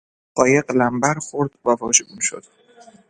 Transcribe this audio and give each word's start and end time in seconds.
قایق 0.37 0.67
لمبر 0.79 1.15
خورد 1.19 1.51
و 1.65 1.67
واژگون 1.79 2.19
شد. 2.21 2.43